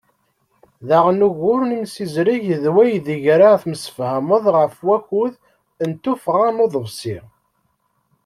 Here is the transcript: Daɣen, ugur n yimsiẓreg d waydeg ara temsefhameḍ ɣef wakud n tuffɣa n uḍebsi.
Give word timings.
Daɣen, 0.87 1.25
ugur 1.27 1.59
n 1.65 1.75
yimsiẓreg 1.75 2.43
d 2.63 2.65
waydeg 2.73 3.23
ara 3.33 3.59
temsefhameḍ 3.61 4.43
ɣef 4.55 4.75
wakud 4.87 5.33
n 5.87 5.89
tuffɣa 6.03 6.49
n 6.55 6.63
uḍebsi. 6.65 7.17